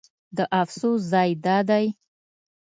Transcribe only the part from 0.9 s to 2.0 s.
ځای دا دی.